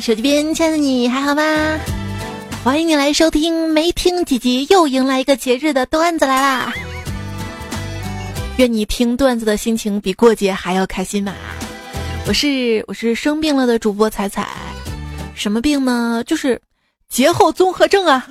[0.00, 1.42] 手机边，亲爱的你还好吗？
[2.62, 6.72] 欢迎你来收听，没听几集又迎来一个节日的段子来啦！
[8.58, 11.34] 愿你听段子的心情比过节还要开心嘛！
[12.26, 14.48] 我是我是生病了的主播彩彩，
[15.34, 16.22] 什么病呢？
[16.26, 16.60] 就是
[17.08, 18.26] 节后综合症啊！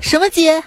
[0.00, 0.62] 什么节？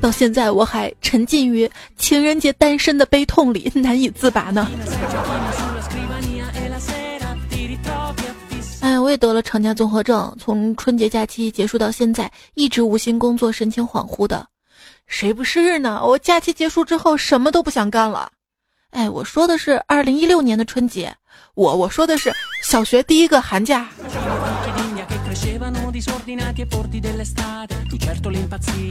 [0.00, 4.68] 到现在我还沉浸于情人节单身的悲痛里难以自拔呢。
[8.86, 14.46] 哎，我也得了长假综合症，从春节假期结束到现在，一直无心工作，神情恍惚的。
[15.08, 16.00] 谁不是呢？
[16.06, 18.30] 我假期结束之后什么都不想干了。
[18.90, 21.12] 哎，我说的是二零一六年的春节，
[21.54, 23.88] 我我说的是小学第一个寒假。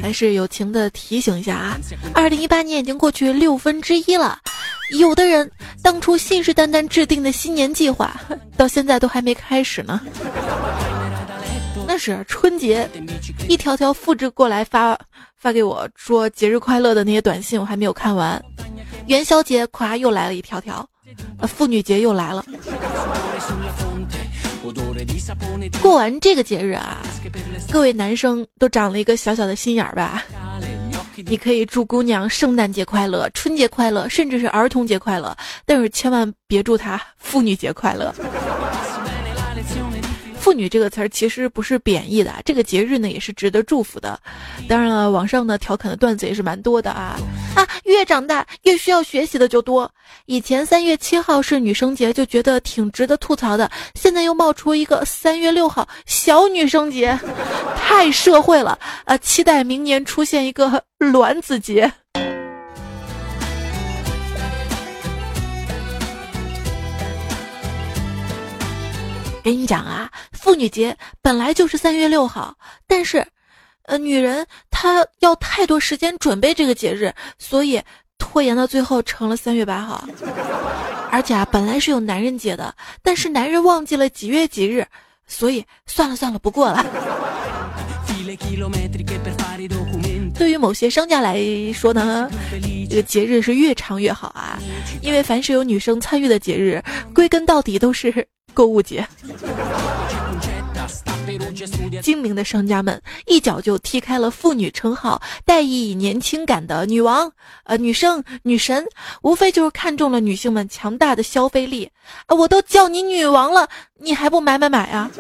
[0.01, 1.77] 还是友情的提醒一下啊，
[2.13, 4.39] 二零一八年已经过去六分之一了。
[4.97, 5.49] 有的人
[5.81, 8.15] 当初信誓旦旦制定的新年计划，
[8.55, 9.99] 到现在都还没开始呢。
[11.87, 12.89] 那是春节，
[13.47, 14.97] 一条条复制过来发
[15.37, 18.43] 发给我说节日快乐的那些短信，我还没有看完。
[19.07, 20.87] 元宵节夸又来了一条条，
[21.37, 22.43] 呃，妇女节又来了。
[25.81, 26.97] 过完这个节日啊，
[27.71, 30.23] 各位男生都长了一个小小的心眼儿吧。
[31.27, 35.35] 你可以祝姑娘圣诞节快乐、春节快乐，甚至是儿童节快乐，
[35.65, 38.13] 但是千万别祝她妇女节快乐。
[40.45, 44.19] 妇女这个词儿其实不是贬义的，这个节日呢也是值得祝福的。
[44.69, 47.17] 当然了，网上呢调侃的段子也是蛮多的啊
[47.55, 47.67] 啊！
[47.85, 49.91] 越长大越需要学习的就多。
[50.27, 53.71] 以前三月七号是女生节，就觉得挺值得吐槽的。
[53.95, 57.17] 现在又冒出一个三月六号小女生节，
[57.75, 59.17] 太社会了啊！
[59.17, 61.91] 期待明年出现一个卵子节。
[69.45, 72.57] 跟你讲啊，妇女节本来就是三月六号，
[72.87, 73.23] 但是，
[73.83, 77.79] 呃，女人她要太多时间准备这个节日，所以
[78.17, 80.03] 拖延到最后成了三月八号。
[81.11, 82.73] 而且啊，本来是有男人节的，
[83.03, 84.83] 但是男人忘记了几月几日，
[85.27, 86.83] 所以算了算了，不过了。
[90.33, 91.39] 对于某些商家来
[91.71, 92.27] 说呢，
[92.89, 94.57] 这个节日是越长越好啊，
[95.03, 96.83] 因为凡是有女生参与的节日，
[97.13, 98.27] 归根到底都是。
[98.55, 99.05] 购物节，
[102.01, 107.29] 精明的商家们一脚就踢开了妇女称号、带以年轻感的女王、
[107.65, 108.85] 呃女生、女神，
[109.21, 111.91] 无非就是看中了女性们强大的消费力。
[112.27, 113.67] 啊，我都叫你女王了，
[113.99, 115.11] 你还不买买买啊？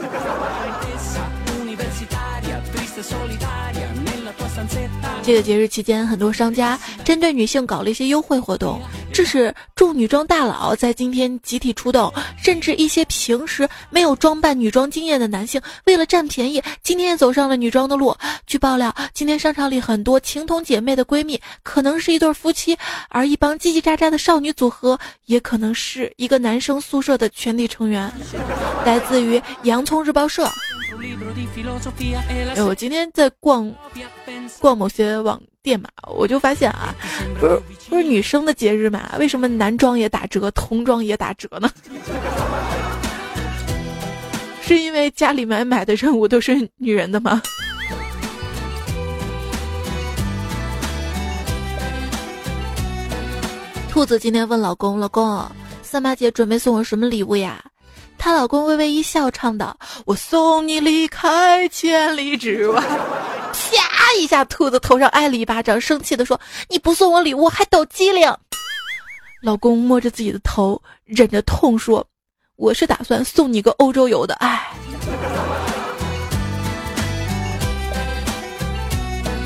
[5.23, 8.79] 这个节日期间，很多商家针对女性搞了一些优惠活动，
[9.11, 18.15] 致使众女装大佬在今天集体出动，甚至一些平时没有装扮女装经验的男性，为了占便宜，今天也走上了女装的路。
[18.45, 22.77] 据爆料，今天商场里很多情同姐妹的闺蜜，可能是一对夫妻，
[23.09, 28.11] 而一帮叽叽喳喳的少女组合，也可能是一个男生宿舍的全体成员。
[28.85, 30.47] 来自于洋葱日报社。
[32.55, 33.71] 哎，我今天在逛
[34.59, 36.95] 逛某些网店嘛，我就发现啊，
[37.39, 41.69] 不是不是女生的节日嘛，为什么男装也打折，童装也打折呢？
[44.61, 47.41] 是因为家里面买的任务都是女人的吗？
[53.89, 55.45] 兔子今天问老公：“老公，
[55.81, 57.63] 三八节准备送我什么礼物呀？”
[58.17, 62.81] 她老公微微一笑，唱道：“我送你离开千里之外。
[63.53, 66.39] ”啪一下，兔子头上挨了一巴掌，生气的说
[66.69, 68.33] ：“你不送我礼物还抖机灵。”
[69.41, 72.05] 老公摸着自己的头，忍着痛说
[72.57, 74.71] ：“我是打算送你个欧洲游的。”哎，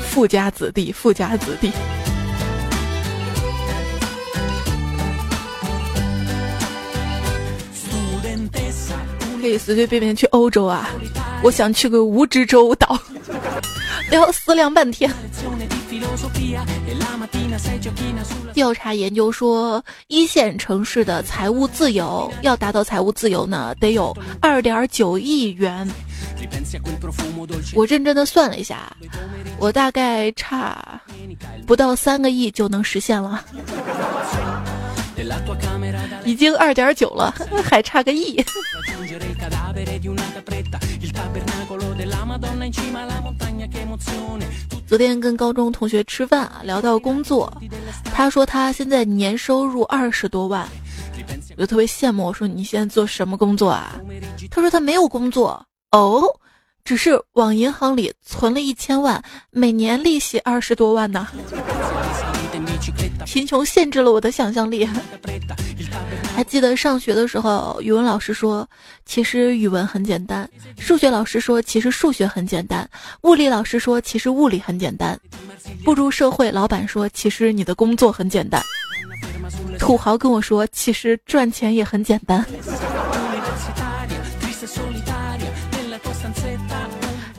[0.08, 1.70] 富家子弟，富家子弟。
[9.40, 10.90] 可以随随便便去欧洲啊！
[11.42, 12.98] 我想去个无知洲岛，
[14.12, 15.10] 要思量半天。
[18.52, 25.88] 调查研究说，一线城市的财务自由要达到财务自由呢，得有二点九亿元。
[27.74, 28.94] 我认真的算了一下，
[29.58, 31.00] 我大概差
[31.66, 33.44] 不到三个亿就能实现了。
[36.30, 37.34] 已经二点九了，
[37.68, 38.40] 还差个亿。
[44.86, 47.52] 昨天跟高中同学吃饭啊，聊到工作，
[48.14, 50.68] 他说他现在年收入二十多万，
[51.56, 52.26] 我就特别羡慕。
[52.26, 54.00] 我说你现在做什么工作啊？
[54.52, 56.22] 他说他没有工作哦，
[56.84, 61.26] 只是往银行里存了一千万，每年利息二十多万呢。
[63.24, 64.88] 贫穷限制了我的想象力。
[66.34, 68.66] 还记得上学的时候，语文老师说，
[69.04, 70.46] 其实语文很简单；
[70.78, 72.86] 数学老师说，其实数学很简单；
[73.22, 75.18] 物理老师说，其实物理很简单。
[75.84, 78.62] 步入社会，老板说，其实你的工作很简单。
[79.78, 82.44] 土豪跟我说，其实赚钱也很简单。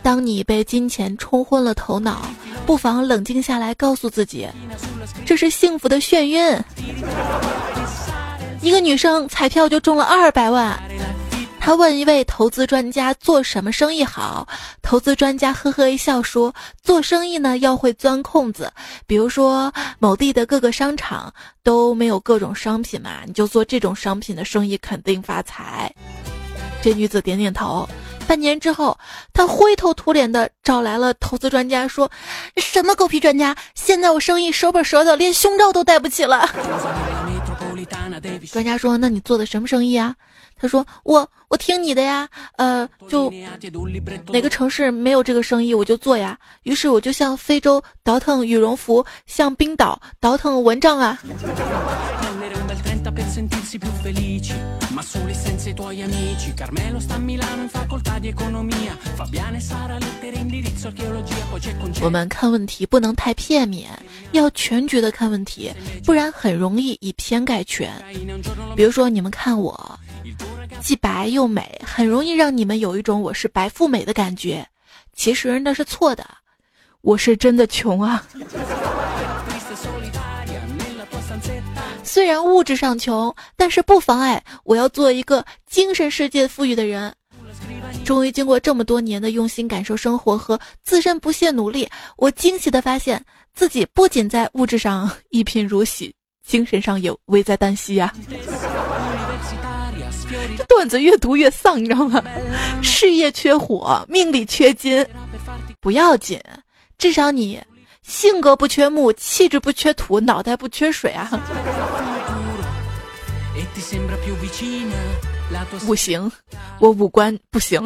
[0.04, 2.26] 当你被金钱冲昏了头脑，
[2.66, 4.48] 不妨冷静下来，告诉自己，
[5.26, 6.58] 这是幸福的眩晕。
[8.62, 10.80] 一个女生彩票就中了二百万，
[11.60, 14.48] 她问一位投资专家做什么生意好，
[14.82, 18.72] 投资专家呵呵一笑说：“做生意呢要会钻空子，
[19.06, 21.34] 比如说某地的各个商场
[21.64, 25.94] 都没有各种商品嘛，你就做这种商品的生意肯定发财。”
[26.82, 27.88] 这女子点点头。
[28.32, 28.98] 半年之后，
[29.34, 32.10] 他灰头土脸的找来了投资专家，说
[32.56, 33.54] ：“什么狗屁专家？
[33.76, 36.50] 现在我生意手把手的，连胸罩都戴不起了。”
[38.50, 40.16] 专家说：“那你做的什么生意啊？”
[40.58, 42.26] 他说：“我我听你的呀，
[42.56, 43.30] 呃，就
[44.32, 51.20] 哪个城市没有这个生意我就做呀。”于是我就向非洲倒腾羽绒服，向冰岛倒腾蚊帐啊。
[62.02, 63.90] 我们看问题不能太片面，
[64.34, 65.72] 要全局的看问题，
[66.06, 67.92] 不然很容易以偏概全。
[68.76, 70.00] 比如说，你们看我，
[70.82, 74.66] 既白又美，很容易让你们有一种我是白富美的感觉。
[75.16, 76.26] 其实那是错的，
[77.02, 78.24] 我是真的穷啊。
[82.12, 87.16] 虽然物质上穷，但是不妨碍我要做一个精神世界富裕的人。
[88.04, 91.88] 终于经过这么多年的用心感受生活和自身不懈努力，
[92.18, 93.24] 我惊喜的发现
[93.54, 96.14] 自己不仅在物质上一贫如洗，
[96.46, 98.14] 精神上也危在旦夕呀！
[100.58, 102.22] 这段子越读越丧，你知道吗？
[102.84, 105.08] 事业缺火，命里缺金，
[105.80, 106.38] 不要紧，
[106.98, 107.58] 至少你。
[108.12, 111.32] 性格不缺木，气质不缺土，脑袋不缺水啊！
[115.86, 116.30] 不行，
[116.80, 117.82] 我五官不行。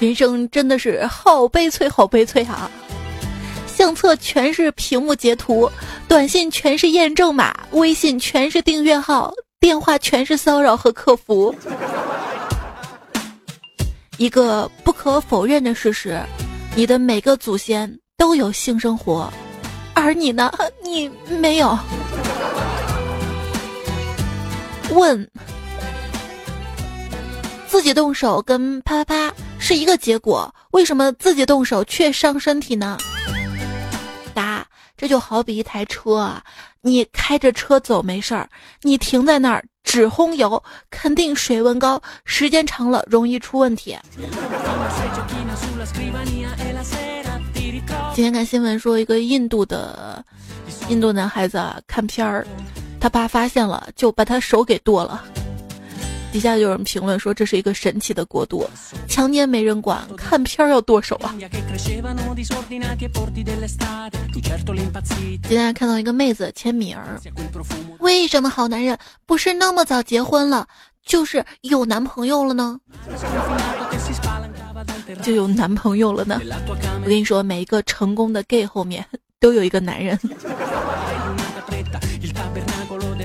[0.00, 2.68] 人生真的是好悲催，好悲催啊！
[3.68, 5.70] 相册全是屏幕截图，
[6.08, 11.54] 短信全是验证码，微信全是订阅号，电话全是骚扰和客服。
[14.16, 16.20] 一个不可否认的事实。
[16.74, 19.32] 你的每个祖先都有性生活，
[19.94, 20.50] 而你呢？
[20.82, 21.10] 你
[21.40, 21.76] 没有。
[24.90, 25.28] 问：
[27.66, 32.96] 自己动手跟啪啪啪是一个结果，为什么自己动手却伤身体呢？
[34.32, 34.66] 答：
[34.96, 36.42] 这就好比一台车啊，
[36.80, 38.48] 你开着车走没事儿，
[38.82, 43.96] 你停在那儿只轰油，肯定水温高，时间长了容易出问题。
[48.14, 50.24] 今天看新闻说，一个印度的
[50.88, 52.46] 印度男孩子啊，看片儿，
[53.00, 55.24] 他爸发现了，就把他手给剁了。
[56.30, 58.68] 底下有人评论说，这是一个神奇的国度，
[59.08, 61.34] 强奸没人管，看片儿要剁手啊。
[65.42, 67.18] 今天看到一个妹子签名儿，
[68.00, 70.66] 为什么好男人不是那么早结婚了，
[71.04, 72.78] 就是有男朋友了呢？
[75.22, 76.40] 就有男朋友了呢。
[77.02, 79.04] 我跟你说，每一个成功的 gay 后面
[79.40, 80.18] 都有一个男人。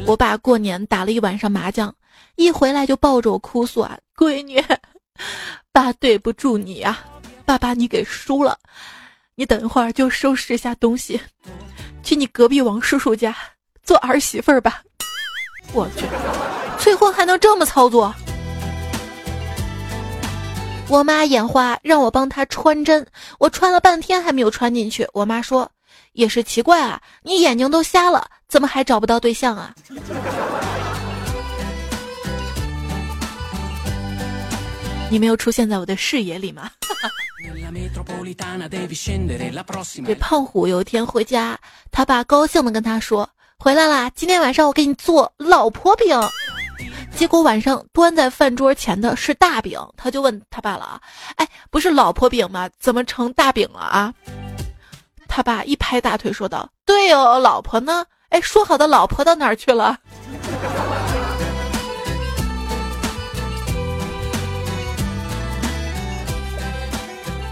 [0.06, 1.94] 我爸过年打了一晚上麻将，
[2.36, 4.64] 一回来就抱着我哭诉啊：“闺女，
[5.72, 7.00] 爸对不住你呀，
[7.46, 8.58] 爸把你给输了。
[9.36, 11.20] 你等一会儿就收拾一下东西，
[12.04, 13.36] 去你隔壁王叔叔家
[13.84, 14.82] 做儿媳妇儿吧。”
[15.74, 16.06] 我去，
[16.80, 18.14] 催婚还能这么操作？
[20.90, 23.06] 我妈眼花，让我帮她穿针，
[23.40, 25.08] 我穿了半天还没有穿进去。
[25.14, 25.70] 我妈说
[26.14, 29.74] ：“也是奇怪啊，你眼睛都瞎了，怎么还找不到对象啊？”
[35.10, 36.72] 你没有出现在我的视野里吗？
[40.06, 41.58] 这胖虎有一天回家，
[41.92, 43.30] 他爸高兴的跟他说
[43.60, 46.20] ：“回来啦，今天晚上我给你做老婆饼。”
[47.16, 51.02] 结果晚上端在饭桌前的是大饼，他就问他爸了啊，
[51.36, 52.68] 哎，不是老婆饼吗？
[52.80, 54.14] 怎么成大饼了啊？
[55.28, 58.04] 他爸一拍大腿说道：“对哦，老婆呢？
[58.30, 60.00] 哎，说好的老婆到哪儿去了？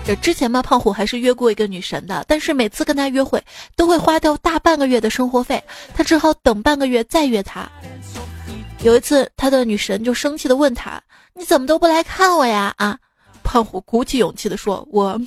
[0.05, 3.41] 这之前吧，胖虎还是约过一个女神的，但是每次跟他约会
[3.75, 7.69] 都会花掉大半个月的生活费，他只好等半个月再约她。
[8.83, 10.99] 有一次，他的女神就生气的问他
[11.35, 12.97] ：“你怎么都不来看我呀？”啊，
[13.43, 15.21] 胖虎鼓起勇气的说：“我，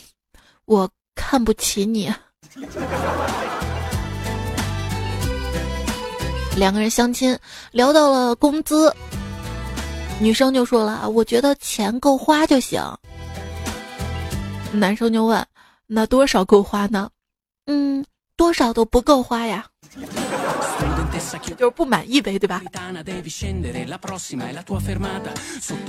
[0.65, 2.13] 我看不起你。”
[6.57, 7.39] 两个人相亲
[7.71, 8.93] 聊到了工资，
[10.21, 12.83] 女生就说了：“我觉得钱够花就行。”
[14.79, 15.47] 男生就问
[15.87, 17.11] ：“那多少够花呢
[17.67, 18.05] ？”“嗯，
[18.37, 19.67] 多少都不够花呀。
[21.57, 22.61] ”就是不满意呗，对吧？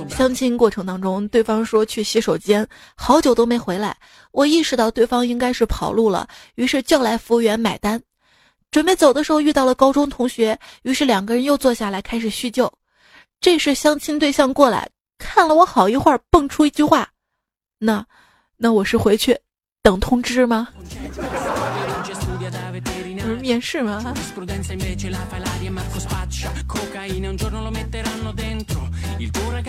[0.08, 2.66] 相亲过程当中，对方说去洗手间，
[2.96, 3.96] 好久都没回来。
[4.32, 8.00] 我意识到对方应该是跑路了，于是叫来服务员买单。
[8.70, 12.72] 准备走的时候遇到了高中同学，于是两个人又坐下来开始叙旧。
[13.40, 14.88] 这时相亲对象过来
[15.18, 17.10] 看了我好一会儿，蹦出一句话
[17.78, 18.06] ：“那，
[18.56, 19.38] 那我是回去
[19.82, 20.68] 等通知吗？”
[23.26, 24.14] 是面试吗？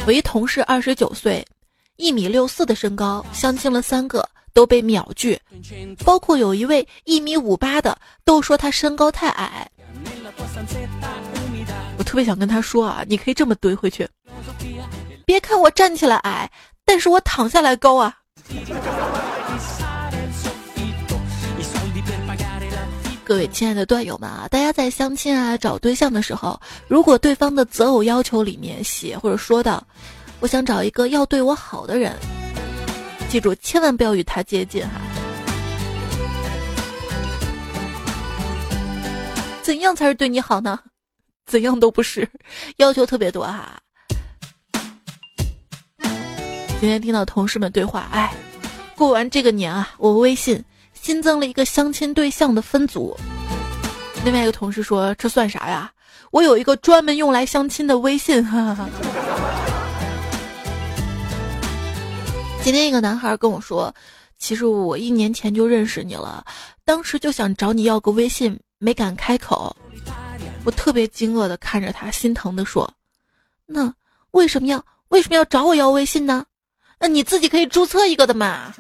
[0.06, 1.44] 我一同事二十九岁，
[1.96, 5.39] 一米六四的身高，相亲了三个都被秒拒，
[6.06, 9.67] 包括有一位一米五八的，都说他身高太矮。
[11.98, 14.08] 我特别想跟他说啊，你可以这么怼回去，
[15.25, 16.50] 别看我站起来矮，
[16.86, 18.15] 但是我躺下来高啊。
[23.24, 29.86] 各位亲爱的段友们啊，大家在相亲啊、找对象的时候，如果对方的择偶要求里面写或者说到，
[30.39, 32.15] 我想找一个要对我好的人，
[33.27, 35.01] 记住千万不要与他接近哈。
[39.62, 40.79] 怎样才是对你好呢？
[41.46, 42.29] 怎样都不是，
[42.77, 43.77] 要求特别多哈。
[46.79, 48.31] 今天听到同事们对话，哎，
[48.96, 50.63] 过完这个年啊，我微信。
[50.93, 53.15] 新增了一个相亲对象的分组。
[54.25, 55.89] 另外一个同事说：“这算啥呀？
[56.31, 58.89] 我有一个专门用来相亲的微信。”哈哈哈。
[62.62, 63.93] 今天一个男孩跟我说
[64.38, 66.43] ：“其实我一年前就认识你了，
[66.84, 69.74] 当时就想找你要个微信，没敢开口。”
[70.65, 72.91] 我特别惊愕的看着他，心疼的说
[73.65, 73.93] ：“那
[74.31, 76.46] 为什么要为什么要找我要微信呢？
[76.99, 78.73] 那你自己可以注册一个的嘛。”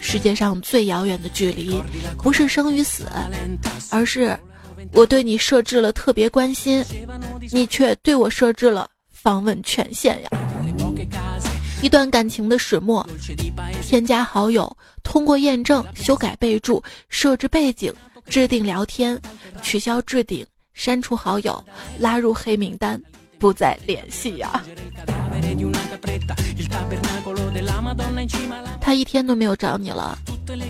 [0.00, 1.82] 世界上最遥远的距离，
[2.18, 3.04] 不是生与死，
[3.90, 4.38] 而是
[4.92, 6.84] 我对你设置了特别关心，
[7.50, 10.28] 你却对我设置了访问权限呀。
[11.80, 13.08] 一段感情的始末，
[13.80, 17.90] 添加好友，通过验证、修改备注、设置背景、
[18.26, 19.20] 置顶聊天、
[19.62, 21.62] 取消置顶、删除好友、
[21.98, 23.00] 拉入黑名单，
[23.38, 24.62] 不再联系呀。
[28.80, 30.16] 他一天都没有找你了，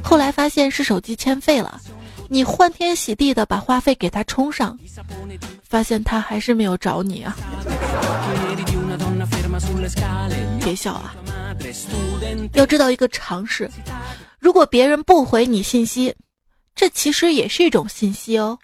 [0.02, 1.80] 后来发现是手机欠费了，
[2.28, 4.78] 你欢天喜地的把话费给他充上，
[5.62, 7.36] 发现他还是没有找你啊！
[10.64, 11.14] 别笑啊！
[12.54, 13.70] 要知道一个常识，
[14.38, 16.14] 如果别人不回你信息，
[16.74, 18.58] 这其实也是一种信息哦。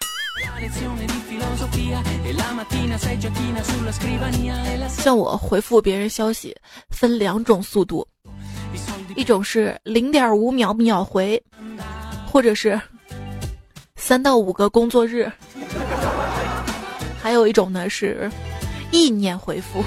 [4.89, 6.55] 像我回复别人消息
[6.89, 8.05] 分两种速度，
[9.15, 11.41] 一种是零点五秒秒回，
[12.31, 12.79] 或者是
[13.95, 15.31] 三到五个工作日，
[17.21, 18.29] 还有一种呢是
[18.91, 19.83] 意念回复。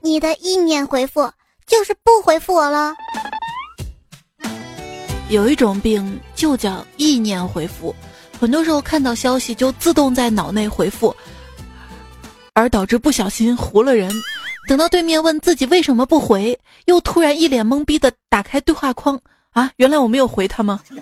[0.00, 1.30] 你的意念回复
[1.66, 2.94] 就是不回复我了。
[5.32, 7.94] 有一种病就叫意念回复。
[8.38, 11.16] 很多时候看到消息就自动在脑内回复，
[12.52, 14.12] 而导致不小心糊了人。
[14.68, 19.18] 等到对面问自己为什么不回，又突然一脸懵逼的打开对话框
[19.52, 20.80] 啊，原来我没有回他吗？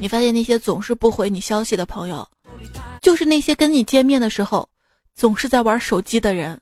[0.00, 2.26] 你发现那些总是不回你消息的朋友，
[3.02, 4.66] 就是那些跟你见面的时候
[5.14, 6.58] 总是在玩手机的人。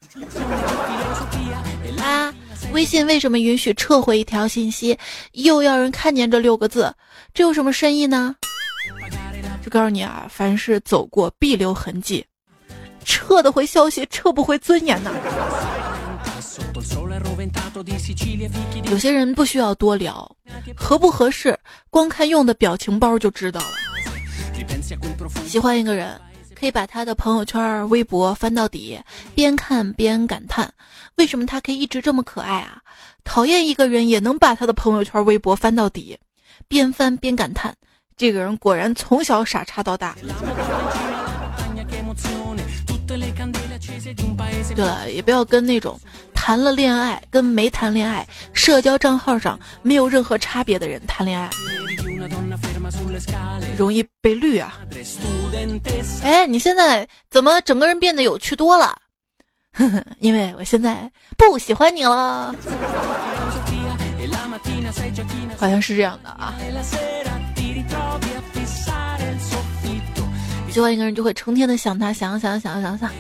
[2.73, 4.97] 微信为什么允许撤回一条信息，
[5.33, 6.95] 又要人看见这六个字？
[7.35, 8.37] 这有什么深意呢？
[9.63, 12.25] 就告诉你啊，凡是走过必留痕迹，
[13.05, 15.11] 撤得回消息，撤不回尊严呐。
[18.91, 20.37] 有些人不需要多聊，
[20.77, 21.59] 合不合适，
[21.91, 23.73] 光看用的表情包就知道了。
[25.47, 26.21] 喜欢一个人。
[26.59, 28.99] 可以把他的朋友圈、微博翻到底，
[29.35, 30.69] 边看边感叹：
[31.15, 32.83] 为什么他可以一直这么可爱啊？
[33.23, 36.19] 讨厌一个人也能把他的朋友圈、微博翻到底，
[36.67, 37.73] 边翻边感叹：
[38.17, 40.17] 这个人果然从小傻叉到大。
[44.75, 45.99] 对了，也不要跟那种
[46.49, 51.51] 谈了恋爱跟没谈恋爱、社交账号上没有任何差别的人谈恋爱，
[53.77, 54.79] 容易被绿啊！
[56.23, 58.97] 哎，你现在怎么整个人变得有趣多了？
[60.21, 62.55] 因为我现在不喜欢你了，
[65.59, 66.55] 好像是这样的啊。
[70.71, 73.11] 喜欢一个人就会成天的想他，想想想想想想。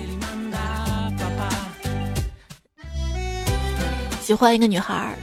[4.29, 5.17] 喜欢一个女孩，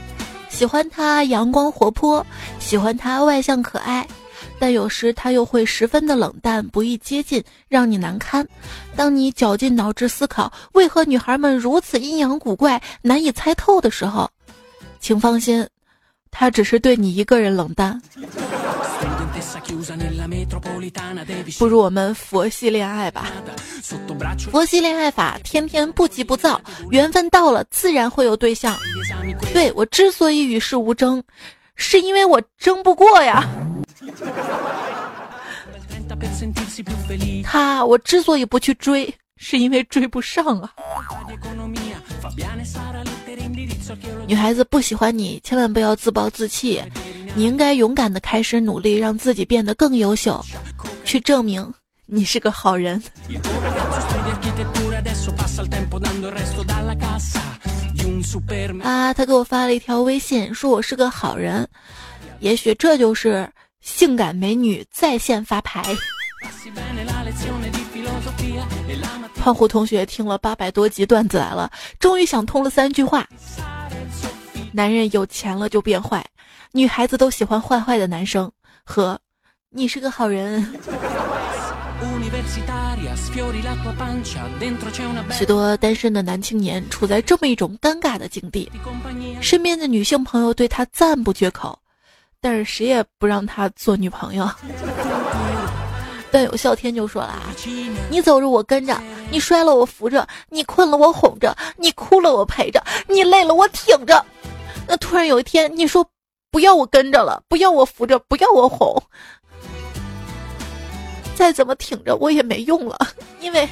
[0.48, 2.26] 喜欢她阳光活泼，
[2.58, 4.04] 喜欢她外向可爱，
[4.58, 8.44] 但有时她又会十分的冷淡，不易接近，让你难堪。
[8.96, 14.28] 当你绞尽脑汁思考为何女孩们如此阴阳古怪、难以猜透的时候，
[14.98, 15.64] 请放心，
[16.32, 18.02] 她只是对你一个人冷淡。
[21.58, 23.30] 不如我们佛系恋爱吧。
[24.50, 26.60] 佛系恋爱法，天天不急不躁，
[26.90, 28.76] 缘分到了自然会有对象。
[29.52, 31.22] 对我之所以与世无争，
[31.74, 33.48] 是因为我争不过呀。
[37.44, 39.12] 他，我之所以不去追，
[39.48, 40.72] 是因为追不上啊。
[44.26, 46.82] 女孩子不喜欢你，千万不要自暴自弃。
[47.36, 50.44] 你应该勇敢的开始努力，让自己变得更优秀，
[51.04, 51.72] 去证明
[52.06, 53.00] 你是个好人。
[58.82, 61.68] 啊，他给我发了一条微信，说我是个好人。
[62.40, 63.48] 也许这就是
[63.80, 65.84] 性感美女在线发牌。
[69.34, 71.70] 胖虎同学听了八百多集段子来了，
[72.00, 73.26] 终于想通了三句话：
[74.72, 76.24] 男人有钱了就变坏。
[76.72, 78.50] 女孩子都喜欢坏坏的男生，
[78.84, 79.18] 和
[79.70, 80.66] 你是个好人。
[85.32, 88.70] 许多单身的男青年处在这么一种尴尬的境地，
[89.40, 91.78] 身边的女性朋友对他赞不绝口，
[92.40, 94.46] 但是谁也不让他做女朋友。
[96.30, 97.54] 段友笑天就说了啊
[98.10, 104.24] ：“你走着我跟着，你摔了我扶着，你困了我哄着，你哭了我陪着，你累了我挺着。
[104.88, 106.06] 那突然有一天，你说。”
[106.48, 108.96] 不要我跟着了，不要我扶着，不要我哄，
[111.34, 112.96] 再怎么挺着我也没用了，
[113.40, 113.68] 因为，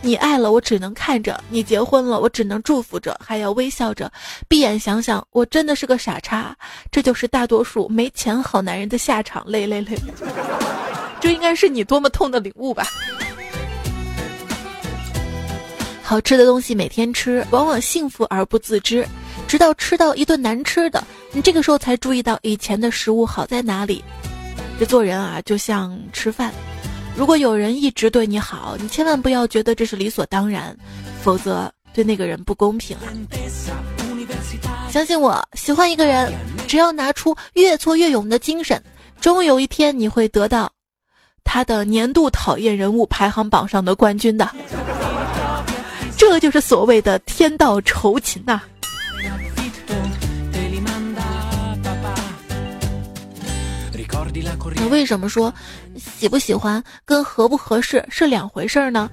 [0.00, 4.10] 你爱了我只能看着，你结婚了我只能祝福着，还要微笑着，
[4.48, 6.56] 闭眼想想，我真的是个傻叉，
[6.90, 9.96] 这就是大多数没钱好男人的下场，累累累，
[11.20, 12.86] 这应该是你多么痛的领悟吧。
[16.02, 19.06] 好吃的东西每天吃，往往幸福而不自知，
[19.46, 24.02] 直到吃到一顿难吃的，你这个时候才注意到以前的食物好在哪里。
[24.78, 26.52] 这做人啊，就像吃饭，
[27.14, 30.76] 如果有人一直对你好，你千万不要觉得这是理所当然，
[31.22, 33.06] 否则对那个人不公平啊！
[34.90, 36.32] 相信我，喜欢一个人，
[36.66, 38.82] 只要拿出越挫越勇的精神，
[39.20, 40.72] 终有一天你会得到
[41.44, 44.48] 他的年度讨厌人物排行榜上的冠军的。
[46.16, 48.60] 这就是所谓的天道酬勤呐。
[54.76, 55.52] 那为什么说
[56.00, 59.10] 喜不喜欢跟合不合适是两回事儿呢？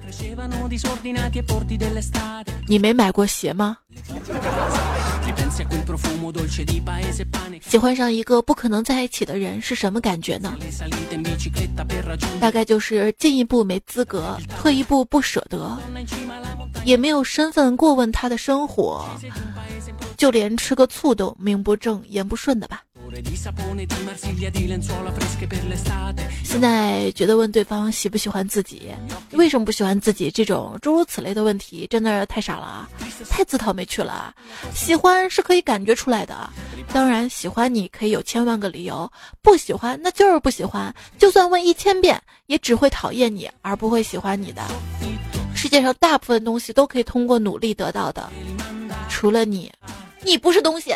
[2.66, 3.76] 你没买过鞋吗？
[7.60, 10.56] 喜欢上一个不可能在一起的人是什么感觉呢？
[12.40, 15.76] 大概就是进一步没资格，退一步不舍得。
[16.84, 19.04] 也没有身份过问他的生活，
[20.16, 22.82] 就连吃个醋都名不正言不顺的吧。
[26.44, 28.92] 现在觉得问对方喜不喜欢自己，
[29.32, 32.88] 为什么不喜欢自己这种诸如此类的问题，真的太傻了，
[33.28, 34.34] 太自讨没趣了。
[34.74, 36.48] 喜欢是可以感觉出来的，
[36.92, 39.10] 当然喜欢你可以有千万个理由，
[39.42, 44.62] 不喜欢那就是不喜欢，就算问一千遍，也只会讨厌你而不会喜欢你的。
[45.54, 48.30] 世界上大部分东西都可以通过努力得到的，
[49.08, 49.70] 除了你，
[50.22, 50.94] 你不是东西。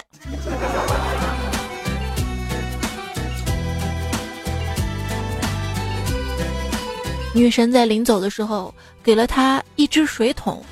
[7.32, 10.62] 女神在临走的时候给了他一只水桶，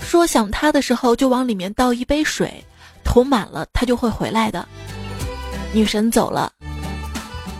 [0.00, 2.64] 说想他的时候就往里面倒一杯水，
[3.04, 4.66] 桶满了他就会回来的。
[5.72, 6.52] 女神走了，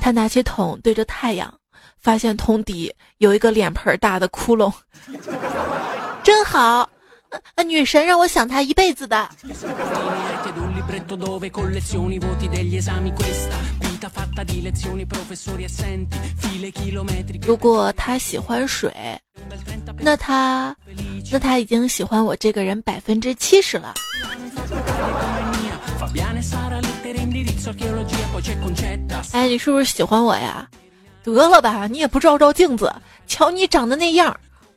[0.01, 1.53] 他拿起桶对着太阳。
[1.99, 4.73] 发现桶底有一个脸盆大的窟窿，
[6.23, 6.89] 真好，
[7.67, 9.29] 女神让我想她一辈子的。
[17.47, 18.93] 如果他喜欢水，
[19.99, 20.75] 那他，
[21.31, 23.95] 那他已经喜欢我这个人百分之七十了。
[29.33, 30.69] 哎，你是不是喜欢我呀？
[31.23, 32.93] 得了吧，你也不照照镜子，
[33.27, 34.35] 瞧你长得那样，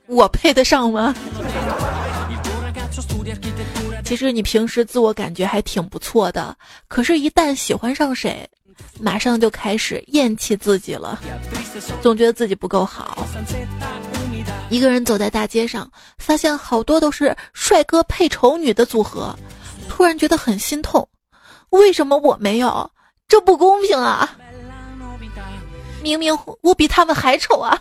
[0.08, 1.13] 我配得上吗？
[4.10, 8.50] 其实你平时自我感觉还挺不错的，可是，一旦喜欢上谁，
[9.00, 11.22] 马上就开始厌弃自己了，
[12.02, 13.24] 总觉得自己不够好。
[14.72, 19.32] 一个人走在大街上，发现好多都是帅哥配丑女的组合，
[19.88, 21.08] 突然觉得很心痛。
[21.69, 22.89] 为什么我没有？
[23.28, 24.36] 这不公平啊！
[26.02, 27.80] 明明我比他们还丑啊！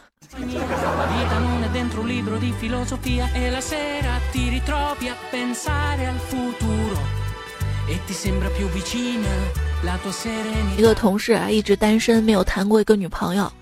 [10.76, 13.52] 一个同事啊，一直单身，没有谈过一个女朋友。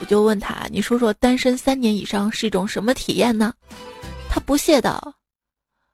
[0.00, 3.52] 我就问他：“你说说，单身三年以上是一种什么体验呢？”
[4.28, 5.14] 他不屑的：“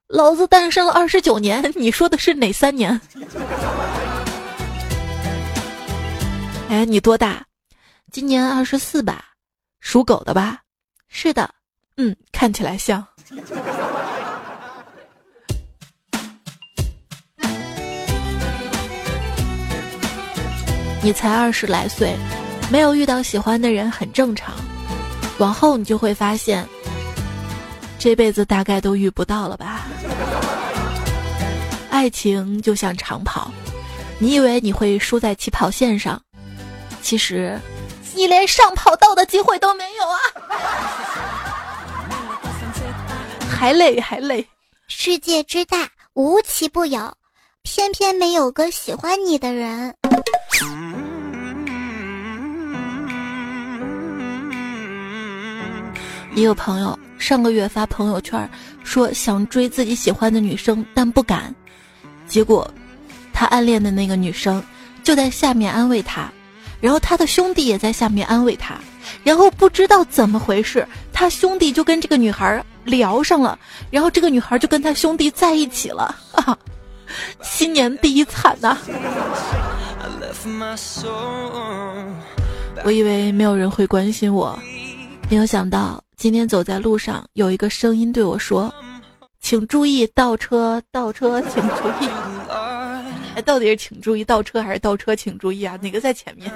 [0.09, 3.01] 老子单身了二十九年，你说的是哪三年？”
[6.69, 7.45] 哎，你多大？
[8.13, 9.25] 今年二十四吧，
[9.81, 10.61] 属狗的吧？
[11.09, 11.49] 是的，
[11.97, 13.07] 嗯，看起来像。
[21.03, 22.17] 你才二十来岁，
[22.71, 24.55] 没有遇到喜欢的人很正常。
[25.39, 26.67] 往后你就会发现，
[27.99, 29.87] 这辈子大概都遇不到了吧。
[31.91, 33.53] 爱情就像长跑，
[34.19, 36.21] 你以为你会输在起跑线上，
[37.03, 37.59] 其实
[38.17, 40.19] 你连上跑道的机会都没有啊！
[43.47, 44.45] 还累还累。
[44.89, 47.15] 世界之大，无奇不有，
[47.63, 49.95] 偏偏没有个喜欢你的人。
[56.35, 58.49] 一个朋友上个月发朋友圈
[58.83, 61.55] 说想追自己喜欢的女生，但不敢。
[62.27, 62.67] 结果，
[63.31, 64.65] 他暗恋的那个女生
[65.03, 66.33] 就在下面安慰他，
[66.87, 68.77] 然后他的兄弟也在下面安慰他，
[69.25, 73.59] 然后不知道怎么回事，他兄弟就跟这个女孩聊上了，
[73.91, 76.57] 然后这个女孩就跟他兄弟在一起了啊！
[77.43, 78.77] 新年第一惨呐！
[82.85, 84.57] 我以为没有人会关心我，
[85.29, 86.01] 没有想到。
[86.17, 88.73] 今天走在路上，有一个声音对我说
[89.43, 92.09] ：“请注意倒车，倒车，请注意。”
[93.37, 95.79] 哎，到底是请注意倒车还是倒车请注意啊？
[95.83, 96.51] 哪个在前面？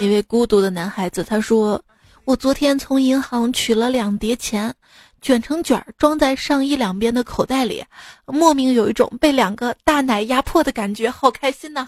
[0.00, 1.80] 一位孤独的男孩子，他说
[2.26, 4.74] ：“我昨天从银行取了两叠钱。”
[5.22, 7.84] 卷成卷儿装在上衣两边的口袋里，
[8.24, 11.86] 莫名有一种被两个大奶压迫的感觉，好开心呐！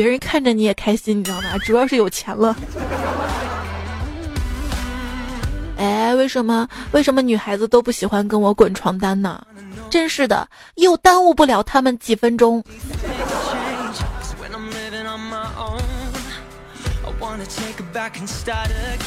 [0.00, 1.58] 别人看着你也开心，你知道吗？
[1.58, 2.56] 主要是有钱了。
[5.76, 9.46] 哎，为什么为什么女孩子都不喜欢跟我滚床单呢？
[9.90, 12.64] 真是的，又耽误不了他们几分钟。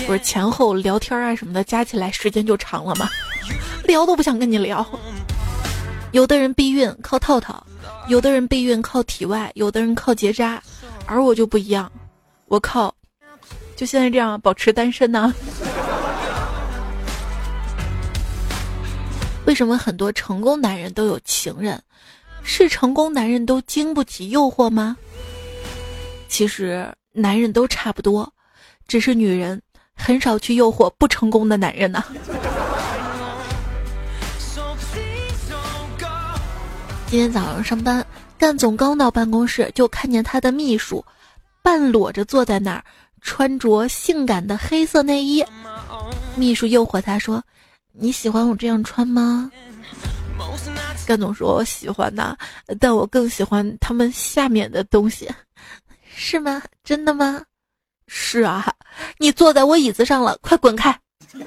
[0.06, 3.10] 不是前后聊天啊什么的，加起来时间就长了嘛？
[3.86, 4.86] 聊都不想跟你聊。
[6.12, 7.66] 有的人避孕靠套套，
[8.08, 10.62] 有的人避孕靠体外，有的人靠结扎，
[11.06, 11.92] 而我就不一样，
[12.48, 12.94] 我靠，
[13.76, 15.34] 就现在这样保持单身呢。
[19.46, 21.80] 为什么很多成功男人都有情人？
[22.44, 24.98] 是成功男人都经不起诱惑吗？
[26.28, 26.88] 其实。
[27.16, 28.34] 男人都差不多，
[28.88, 29.62] 只是女人
[29.96, 32.04] 很少去诱惑不成功的男人呢。
[37.06, 38.04] 今天早上上班，
[38.44, 41.02] 干总刚到办公室，就看见他的秘书
[41.62, 42.84] 半裸着坐在那儿，
[43.22, 45.42] 穿着性感的黑色内衣。
[46.36, 47.42] 秘书诱惑他说
[47.98, 49.50] ：“你喜欢我这样穿吗？”
[51.08, 52.36] 干总说：“我喜欢呐，
[52.82, 55.30] 但我更喜欢他们下面的东西。”
[56.14, 56.62] 是吗？
[56.84, 57.42] 真的吗？
[58.08, 58.70] 是啊，
[59.20, 60.94] 你坐在我椅子上了，快滚开！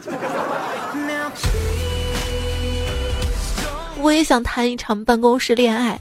[4.00, 6.00] 我也想谈一场办公室恋爱，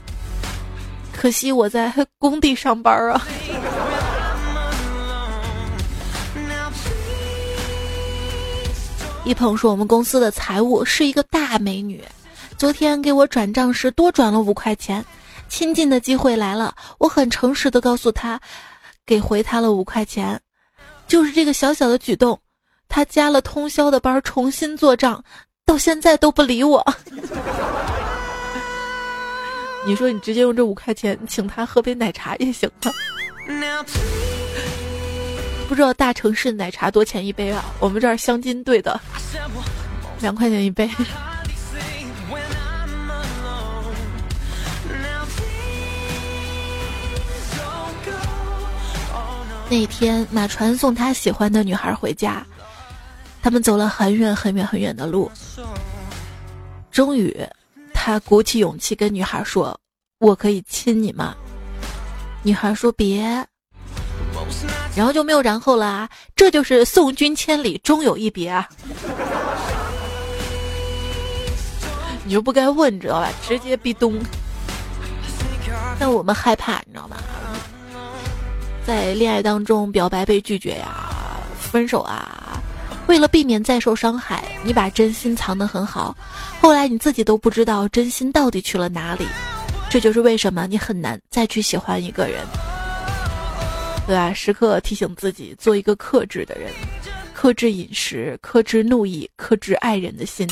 [1.16, 3.20] 可惜我在工地上班啊。
[9.24, 12.00] 一鹏说我们公司的财务是一个大美女，
[12.56, 15.04] 昨天给我转账时多转了五块钱，
[15.48, 18.40] 亲近的机会来了，我很诚实的告诉他，
[19.04, 20.40] 给回他了五块钱，
[21.08, 22.38] 就是这个小小的举动，
[22.88, 25.24] 他加了通宵的班重新做账，
[25.64, 26.86] 到现在都不理我。
[29.86, 32.90] 你说你直接用这五块钱请他喝杯奶茶也行吗？
[35.68, 37.64] 不知道大城市奶茶多钱一杯啊？
[37.78, 39.00] 我们这儿香金兑的，
[40.20, 40.90] 两块钱一杯。
[49.70, 52.44] 那天马传送他喜欢的女孩回家，
[53.40, 55.30] 他们走了很远很远很远的路，
[56.90, 57.36] 终于。
[58.06, 59.76] 他鼓起勇气跟女孩说
[60.22, 61.34] ：“我可以亲你吗？”
[62.44, 63.44] 女孩说：“别。”
[64.94, 66.08] 然后就没有然后啦。
[66.36, 68.68] 这就是送君千里，终有一别啊！
[72.22, 73.28] 你就不该问，你知道吧？
[73.42, 74.16] 直接壁咚。
[75.98, 77.16] 但我们害怕，你知道吗？
[78.86, 82.45] 在恋爱当中表白被拒绝呀，分手啊。
[83.06, 86.16] 为了避免再受伤害，你把真心藏得很好，
[86.60, 89.24] 后来你自己都不知道真心到底去了哪里。
[89.88, 92.44] 这就是为什么你很难再去喜欢一个人，
[94.06, 94.32] 对吧？
[94.32, 96.72] 时刻提醒自己做一个克制的人，
[97.32, 100.46] 克制饮食，克制怒意，克制爱人的心。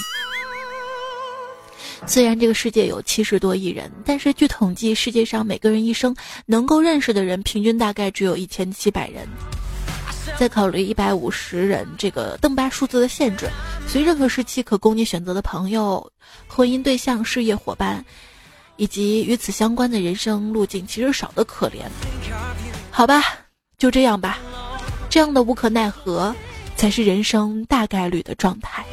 [2.06, 6.14] 虽然这个世界有七十多亿人，但是据统计，世界上每个人一生
[6.46, 9.26] 能够认识的人，平均大概只有一千七百人。
[10.38, 13.48] 再考虑一百五十人这个邓巴数字的限制，
[13.86, 16.10] 随任何时期可供你选择的朋友、
[16.48, 18.04] 婚姻对象、事业伙伴，
[18.76, 21.82] 以及与此相关的人生路径，其实少得可怜。
[22.90, 23.22] 好吧，
[23.78, 24.38] 就这样吧，
[25.08, 26.34] 这样的无可奈何，
[26.76, 28.84] 才是人生大概率的状态。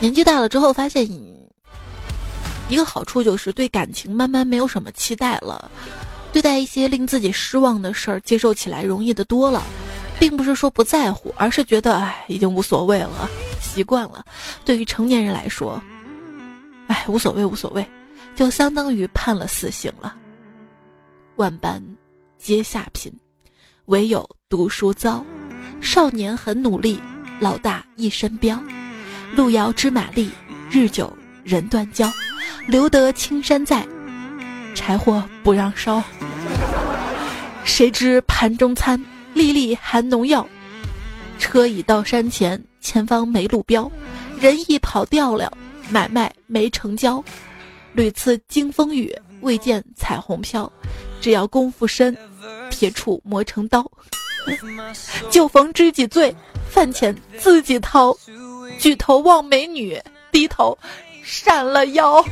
[0.00, 1.33] 年纪大了之后，发现你。
[2.68, 5.70] 一个好处就是对感情慢慢没有什么期待了，
[6.32, 9.62] 对待一些令自己失望的事儿，接受起来容易的多了，
[10.18, 13.28] 并不是说不在乎，而是觉得哎，已经无所谓了，
[13.60, 14.24] 习惯了。
[14.64, 15.80] 对于成年人来说，
[16.88, 17.86] 哎，无所谓无所谓，
[18.34, 20.16] 就相当于判了死刑了。
[21.36, 21.82] 万般
[22.38, 23.12] 皆下品，
[23.86, 25.24] 唯有读书糟。
[25.80, 26.98] 少年很努力，
[27.40, 28.58] 老大一身膘。
[29.36, 30.30] 路遥知马力，
[30.70, 31.12] 日久
[31.44, 32.10] 人断交。
[32.66, 33.86] 留得青山在，
[34.74, 36.02] 柴火不让烧。
[37.64, 39.02] 谁知盘中餐，
[39.32, 40.46] 粒粒含农药。
[41.38, 43.90] 车已到山前，前方没路标。
[44.38, 45.52] 人已跑掉了，
[45.88, 47.22] 买卖没成交。
[47.92, 50.70] 屡次经风雨，未见彩虹飘。
[51.20, 52.16] 只要功夫深，
[52.70, 53.90] 铁杵磨成刀。
[55.30, 56.34] 酒逢知己醉，
[56.68, 58.16] 饭钱自己掏。
[58.78, 59.98] 举头望美女，
[60.30, 60.76] 低头。
[61.24, 62.22] 闪了腰。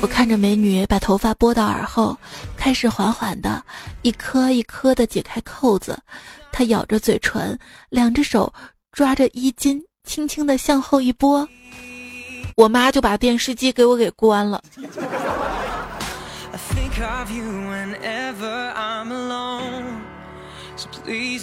[0.00, 2.16] 我看着美女把头发拨到耳后，
[2.56, 3.60] 开始缓缓的
[4.02, 5.98] 一颗一颗的解开扣子。
[6.52, 7.58] 她咬着嘴唇，
[7.90, 8.52] 两只手
[8.92, 11.46] 抓着衣襟，轻轻的向后一拨。
[12.56, 14.62] 我妈就把电视机给我给关了。
[21.10, 21.40] 嗯，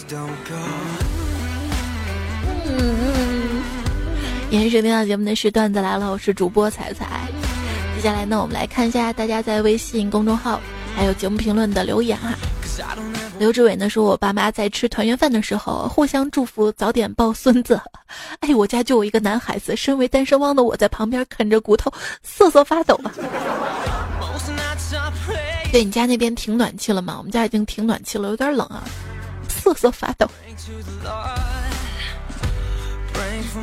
[4.51, 7.28] 今天收听到节目的是段子来了，我是主播彩彩。
[7.95, 10.62] 接下来呢，我们来看一下大家在微信公众号
[10.95, 12.36] 还有节目评论的留言哈。
[13.39, 17.82] 刘志伟呢说，我爸妈在吃团圆饭的时候互相祝福，早点抱孙子。
[18.41, 23.12] 哎，我家就我一个男孩子，身为单身汪的我在旁边啃着骨头瑟瑟发抖啊。
[25.71, 27.15] 对你家那边停暖气了吗？
[27.17, 28.84] 我们家已经停暖气了，有点冷啊，
[29.65, 30.30] 瑟瑟发抖。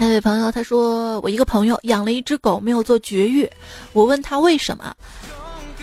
[0.01, 3.49] 那位朋友他说，我一个朋友养了一只狗，没有做绝育。
[3.93, 4.93] 我问他为什么，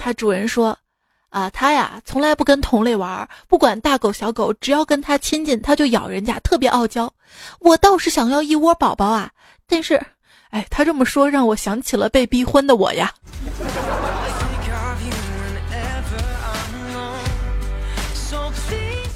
[0.02, 0.78] 他主人说，
[1.30, 7.10] 啊，他呀从来不跟同类玩，不管大狗小狗，只要跟他亲近，他就咬人家，特别傲娇。
[7.60, 9.32] 我倒是想要一窝宝宝啊，
[9.68, 10.02] 但是，
[10.50, 13.14] 哎，他这么说让我想起了被逼婚的我呀。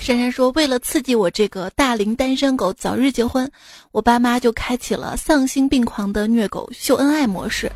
[0.03, 3.49] 珊珊说：“为了刺激我这个大龄单身狗早日结婚，
[3.93, 7.71] 我爸妈就开启了丧心病狂的虐狗秀恩爱模式。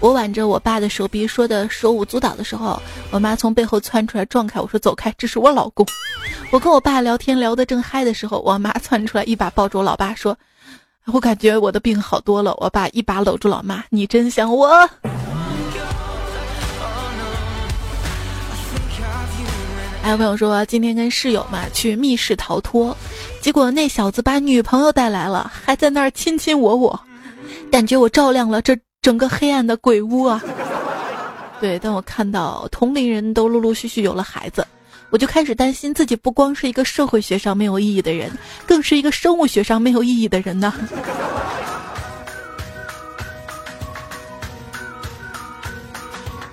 [0.00, 5.86] 我挽着我爸的手臂说的手舞足蹈的时候，我妈从背后窜出来撞开我说：‘走开，这是我老公。’
[6.50, 10.36] 我跟我爸聊天聊得正嗨的时候，我妈窜出来一把抱住我老爸说
[11.06, 12.52] ：‘我感觉我的病好多了。
[12.58, 14.90] 我爸一把搂住老妈，你真想我。
[20.04, 22.94] 还有朋友说，今天跟室友嘛去密室逃脱，
[23.40, 27.00] 结果那小子把女朋友带来了，还在那儿亲亲我我，
[27.72, 30.42] 感觉我照亮了这整个黑暗的鬼屋啊。
[31.58, 34.62] 对，当我看到同龄人都陆陆续续有了孩子，
[35.08, 38.30] 我就开始担心自己不光是一个社会学上没有意义的人，
[38.66, 40.74] 更是一个生物学上没有意义的人呢。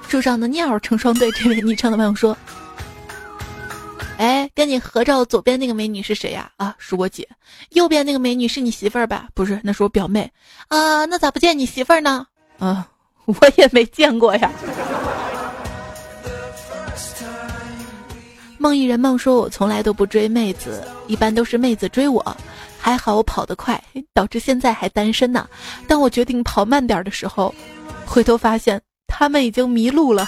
[0.08, 2.34] 树上的鸟成双对，这位昵称的朋友说。
[4.22, 6.52] 哎，跟你合照左边那个美女是谁呀？
[6.58, 7.28] 啊，是我姐。
[7.72, 9.28] 右边那个美女是你媳妇儿吧？
[9.34, 10.32] 不是，那是我表妹。
[10.68, 12.28] 啊，那咋不见你媳妇儿呢？
[12.60, 12.88] 啊，
[13.26, 14.52] 我也没见过呀。
[18.60, 22.24] 梦一人梦说，我从来都不追妹子，一般都是妹子追我。
[22.80, 25.50] 还好我跑得快，导致现在还单身呢。
[25.88, 27.52] 当我决定跑慢点的时候，
[28.06, 30.28] 回头发现他们已经迷路了。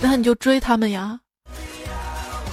[0.00, 1.18] 那你就追他们呀！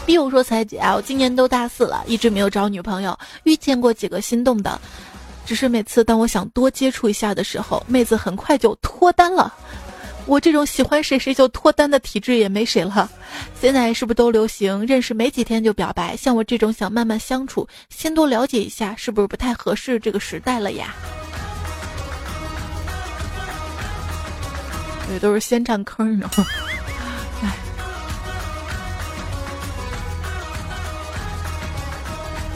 [0.05, 4.79] 比如说彩姐啊，我今年都大四了，一直没有找女朋友，遇见过几个心动的，
[5.45, 9.53] 只是每次当我想多接触一下的时候，妹子很快就脱单了。
[10.25, 13.09] 我这种喜欢谁谁就脱单的体质也没谁了。
[13.59, 16.15] 现在是不是都流行认识没几天就表白？
[16.15, 20.95] 像我这种想慢慢相处、先多了解一下，是不是不太合适这个时代了呀？
[25.07, 26.45] 对，都是先占坑你知道吗。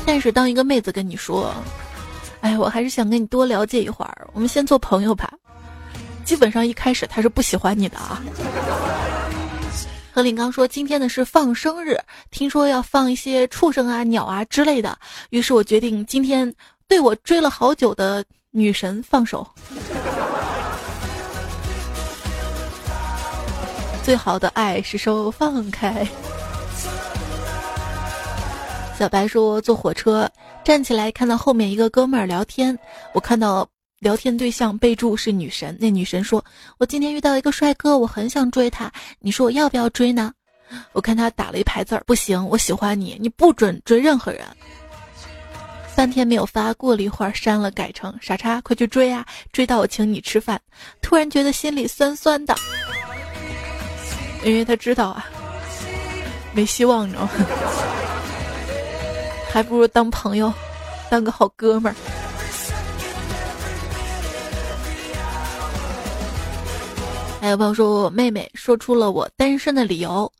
[0.07, 1.53] 但是当一个妹子跟你说
[2.39, 5.29] ：“哎，我还是想跟你多了解一会儿，我们先做朋友吧。”
[6.23, 8.23] 基本上一开始他是不喜欢你的啊。
[10.13, 11.99] 何林刚说：“今天呢是放生日，
[12.31, 14.97] 听说要放一些畜生啊、鸟啊之类的，
[15.29, 16.51] 于是我决定今天
[16.87, 19.45] 对我追了好久的女神放手。
[24.03, 26.07] 最好的爱是手放开。”
[28.97, 30.27] 小白说：“坐火车
[30.63, 32.75] 站起来，看到后面一个哥们儿聊天。
[33.13, 33.67] 我看到
[33.99, 35.77] 聊天对象备注是女神。
[35.79, 36.43] 那女神说
[36.79, 38.91] ：‘我今天遇到一个帅哥，我很想追他。
[39.19, 40.33] 你说我要不要追呢？’
[40.93, 44.43] 我看他打了一排字儿，不行，我喜欢你，你不准追任何人。
[45.95, 49.23] 半天没有发，过了一会儿删了，改成傻叉，快去追啊！
[49.51, 50.59] 追到我请你吃饭。
[51.03, 52.55] 突然觉得心里酸酸的，
[54.43, 55.27] 因为他知道啊，
[56.51, 57.29] 没希望，你知道吗？”
[59.51, 60.53] 还不如当朋友，
[61.09, 61.95] 当个好哥们儿。
[67.41, 70.31] 还有朋友说，我妹妹说出了我单身的理由。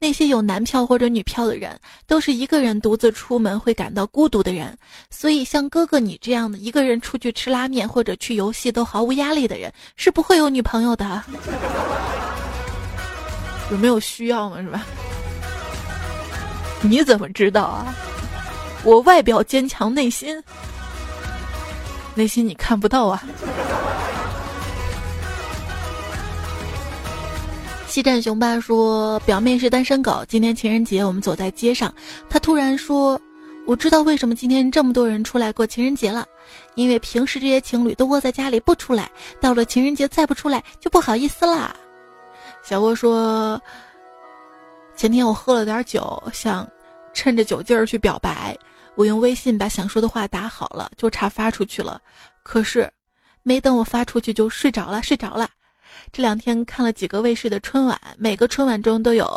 [0.00, 4.76] 那些有男票或者女票的人，都是一个人独自出门会感到孤独的人。
[5.08, 11.22] 所以，像哥哥你这样的一个人出去吃拉面或者去游戏都毫无压力的人，是不会有女朋友的。
[13.70, 14.60] 有没有需要嘛？
[14.60, 14.84] 是吧？
[16.82, 17.94] 你怎么知道啊？
[18.84, 20.40] 我外表坚强，内心，
[22.14, 23.22] 内心你看不到啊。
[27.88, 30.22] 西站雄霸说，表妹是单身狗。
[30.28, 31.94] 今天情人节，我们走在街上，
[32.28, 33.18] 他突然说
[33.66, 36.26] ：“我知道为什么今天这么多人出来过情人节了，
[36.74, 41.74] 因为平时这些情侣都窝在家里不出来，到了情人节再不出来就不好意思啦。”
[42.62, 43.58] 小郭说
[44.94, 46.68] ：“前天我喝了点酒，想
[47.14, 48.54] 趁着酒劲儿去表白。”
[48.96, 52.00] 我用微信把想说的话打好了，就差发出去了。
[52.42, 52.90] 可是，
[53.42, 55.48] 没等我发出去就睡着了，睡着了。
[56.12, 59.28] 这两天看了几个卫视的春晚，每个春晚中都有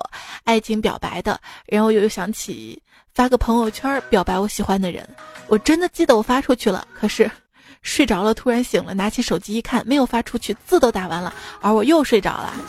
[0.43, 2.81] 爱情表白的，然后又想起
[3.13, 5.07] 发个朋友圈表白我喜欢的人。
[5.47, 7.29] 我真的记得我发出去了，可是
[7.81, 12.53] 睡着了，突然醒了，拿起手机一看，没有发出去，字都打完了，而我又睡着了。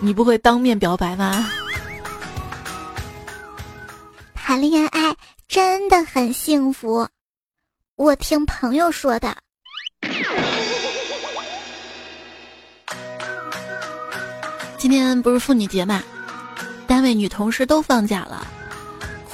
[0.00, 1.48] 你不会当面表白吗？
[4.46, 5.16] 谈恋爱
[5.48, 7.08] 真的很幸福，
[7.96, 9.34] 我听朋友说的。
[14.76, 16.02] 今天不是妇女节嘛，
[16.86, 18.46] 单位女同事都放假了，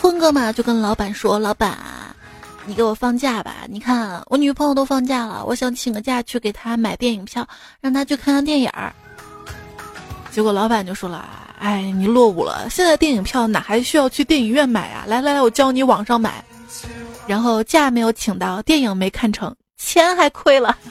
[0.01, 1.77] 坤哥嘛就跟老板说：“老板，
[2.65, 7.45] 你给我放假吧，你看我女朋友都放假了，我想请个假去给她买电影票，
[7.81, 8.95] 让她去看看电影儿。”
[10.31, 11.29] 结果老板就说了
[11.61, 15.05] ：“哎，你落伍了，现在电影票哪还需要去电影院买啊？
[15.07, 16.43] 来来来，我教你网上买。
[17.27, 20.77] 然后假没有请到，电影没看成，钱还亏了。”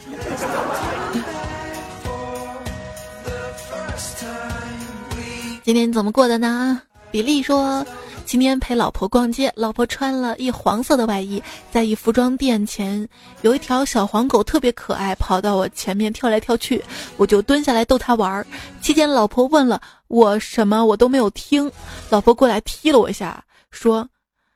[5.65, 6.79] 今天你怎么过的呢？
[7.11, 7.85] 比利说。
[8.29, 13.09] 今天陪老婆逛街，老婆穿了一黄色的外衣，在一服装店前，
[13.41, 16.79] 有一条小黄狗特别可爱，跑到我前面跳来跳去，
[17.17, 18.45] 我就蹲下来逗它玩儿。
[18.81, 21.71] 期间老婆问了我什么，我都没有听。
[22.11, 24.07] 老婆过来踢了我一下，说：“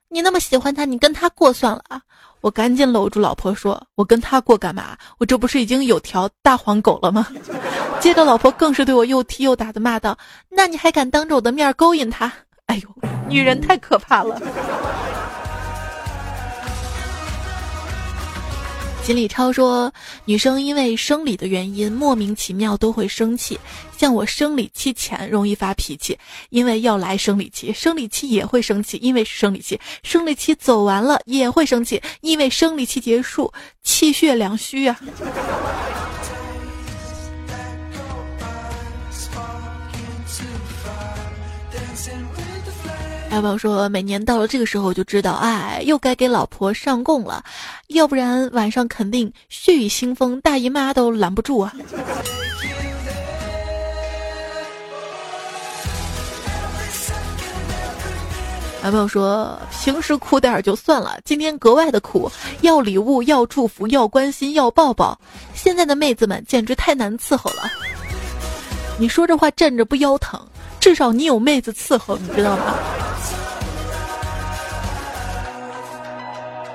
[0.08, 2.00] 你那么喜欢它，你跟它过算了啊！”
[2.42, 4.96] 我赶紧搂住老婆说：“我跟他过干嘛？
[5.18, 7.26] 我这不是已经有条大黄狗了吗？”
[8.00, 10.16] 接着老婆更是对我又踢又打的骂道
[10.48, 12.32] ：“那你还敢当着我的面勾引他？”
[12.74, 12.90] 哎呦，
[13.30, 14.42] 女人太可怕了。
[19.04, 19.94] 金李超说，
[20.26, 23.60] 女生因为生理的原因莫名其妙都会生气，
[23.96, 26.18] 像我生理期前容易发脾气，
[26.50, 33.54] 因为要来生理期，生理期也会生气，因为是生理期，生理期走完了也会生气，因为生理期结束，
[33.84, 35.00] 气血两虚啊。
[43.34, 47.44] 小宝说：“每年到了这个时候，就知道，哎，又该给老婆上供了，
[47.88, 51.74] 要不然晚上肯定血雨腥风，大姨妈都拦不住啊。”
[58.84, 62.32] 男朋友说：“平时苦点儿就算了，今天格外的苦，
[62.62, 65.20] 要礼物，要祝福，要关心，要抱抱。
[65.56, 67.64] 现在的妹子们简直太难伺候了。
[69.00, 70.40] 你说这话站着不腰疼，
[70.84, 72.76] 至少你有妹子伺候，你知道吗？”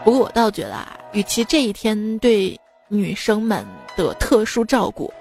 [0.02, 3.62] 不过我倒觉得啊，与其这一天对女生们
[3.98, 5.12] 的特殊照顾，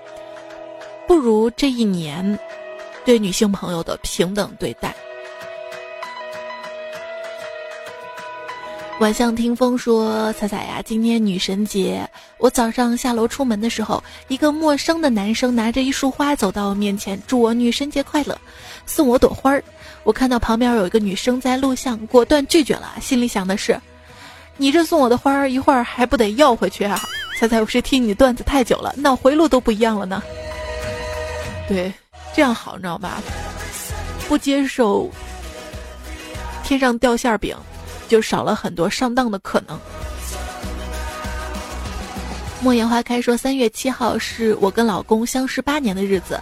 [1.05, 2.39] 不如这一年
[3.03, 4.95] 对女性朋友的平等对待。
[8.99, 18.35] 晚上听风说：“彩彩呀，今天女神节，我早上下楼出门的时候，一个陌生的男生拿着一束花走到我面前，祝我女神节快乐，
[18.87, 19.63] 送我朵花儿。
[20.03, 23.79] 我看到旁边有一个女生在录像，果断拒绝了，心里想的是。”
[24.57, 26.99] 你这送我的花儿，一会儿还不得要回去啊？
[27.39, 30.23] 彩彩我是听你段子太久了，脑回路都不一样了呢。
[31.67, 31.93] 对，
[32.33, 33.21] 这样好，你知道吧？
[34.27, 35.07] 不接受
[36.63, 37.55] 天上掉馅儿饼，
[38.07, 39.79] 就少了很多上当的可能。
[42.61, 46.41] 莫言花开说，三月七号是我跟老公相识八年的日子，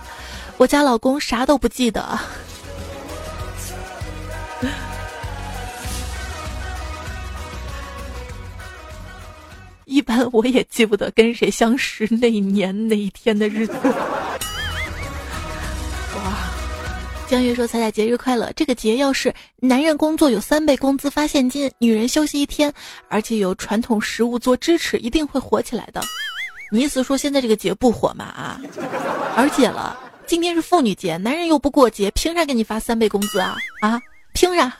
[0.58, 2.18] 我家老公啥都不记得。
[9.84, 13.74] 一般我也记不得跟谁相识那一年那一天的日子。
[17.28, 18.52] 江月说：“彩彩节日快乐！
[18.56, 22.72] 这个节要是男人工作有三倍工资发现金，女人休息一天，
[23.10, 26.02] 而且有传统食物做支持，一定会火起来的。
[26.72, 28.26] 你意思说现在这个节不火吗？
[28.26, 28.62] 啊？
[29.36, 33.58] 而且了，今天是妇女节，男人又不过节，凭啥给你发三倍工资啊？
[33.82, 34.00] 啊？
[34.34, 34.72] 凭啥？”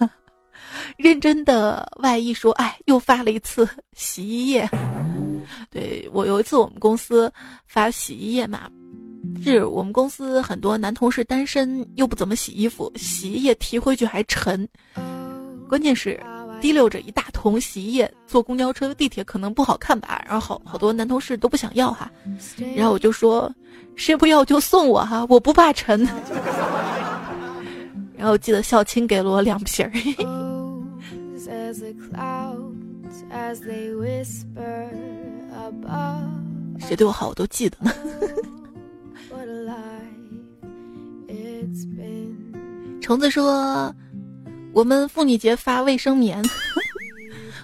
[0.98, 4.70] 认真的外衣说：“哎，又发了一次洗衣液。
[5.72, 7.32] 对我有一次我们公司
[7.66, 8.70] 发洗衣液嘛，
[9.44, 14.68] 是我们公司很多男同事单身又不怎么洗衣服，洗衣液提回去还沉，
[15.70, 16.20] 关键是
[16.62, 22.12] 提溜着一大桶洗衣液坐公交车、地铁可能不好看吧，然后好好多男同事都不想要哈，
[22.76, 23.54] 然后我就说，
[23.96, 26.08] 谁不要就送我哈，我不怕沉。
[28.18, 29.92] 然后记得校青给了我两瓶儿。”
[36.80, 37.92] 谁对我好，我都记得呢。
[43.02, 43.94] 虫子说
[44.74, 46.44] ：“我们妇女节发卫生棉，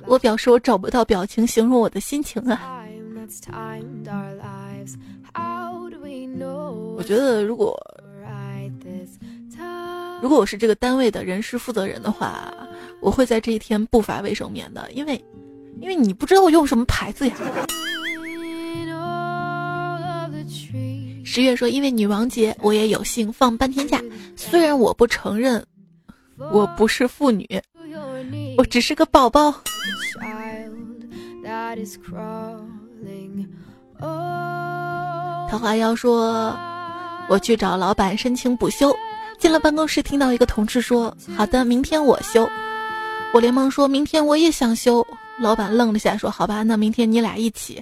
[0.05, 2.61] 我表示我找不到表情形容我的心情啊。”
[6.95, 7.75] 我觉得如果
[10.21, 12.53] 如果我是这个单位的人事负责人的话。
[13.01, 15.25] 我会在这一天不发卫生棉的，因为，
[15.79, 17.35] 因为你不知道用什么牌子呀。
[21.33, 24.01] 十月说，因为女王节，我也有幸放半天假。
[24.35, 25.65] 虽然我不承认，
[26.51, 27.47] 我不是妇女，
[28.57, 29.49] 我只是个宝宝。
[35.49, 36.53] 桃花妖说，
[37.29, 38.93] 我去找老板申请补休，
[39.39, 42.45] 进了办公室，听到一个同事说：“好的，明天我休。”
[43.33, 45.07] 我连忙说：“明天我也想休。”
[45.39, 47.81] 老板愣了下，说：“好吧，那明天你俩一起。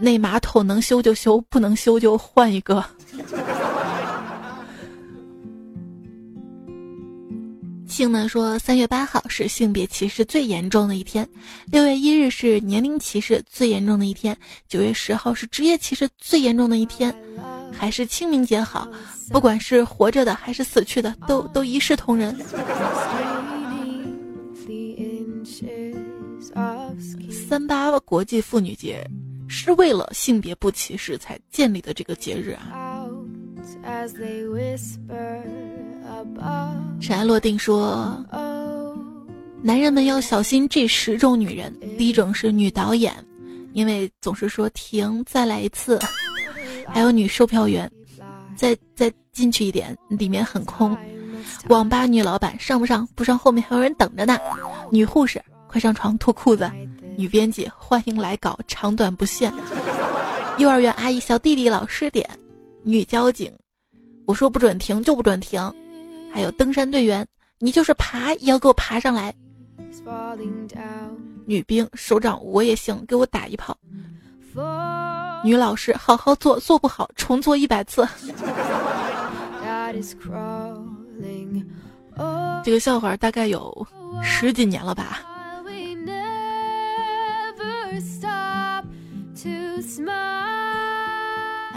[0.00, 2.84] 那马桶能修就修，不能修就换一个。
[7.86, 11.28] ”性呢说：“三月八号是性别歧视最严重的一天，
[11.66, 14.34] 六月一日是年龄歧视最严重的一天，
[14.66, 17.14] 九月十号是职业歧视最严重的一天。”
[17.74, 18.86] 还是清明节好，
[19.30, 22.38] 不管是活着的还是死去的，都都一视同仁。
[27.48, 29.02] 三八国际妇女节
[29.52, 32.72] 是为了性别不歧视才建立的这个节日啊。
[36.98, 38.18] 尘埃落定说，
[39.62, 41.70] 男人们要小心这十种女人。
[41.98, 43.12] 第一种是女导演，
[43.74, 45.98] 因为总是说停，再来一次；
[46.88, 47.90] 还有女售票员，
[48.56, 50.96] 再再进去一点，里面很空；
[51.68, 54.38] 网吧女老板，上不上不上，后面还有人等着呢；
[54.90, 56.64] 女护士，快上床脱裤子；
[57.16, 59.50] 女编辑，欢迎来稿，长短不限；
[60.58, 62.24] 幼儿园阿姨，小弟弟老师点；
[62.82, 63.52] 女交警。
[64.26, 65.60] 我说不准停就不准停，
[66.32, 67.26] 还有登山队员，
[67.58, 69.34] 你就是爬也要给我爬上来。
[71.44, 73.76] 女兵首长我也行，给我打一炮。
[75.44, 78.06] 女老师好好做，做不好重做一百次。
[82.64, 83.86] 这个笑话大概有
[84.22, 85.20] 十几年了吧。